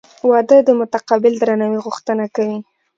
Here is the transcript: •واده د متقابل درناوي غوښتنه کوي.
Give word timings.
•واده 0.29 0.57
د 0.67 0.69
متقابل 0.79 1.33
درناوي 1.41 1.79
غوښتنه 1.85 2.25
کوي. 2.35 2.57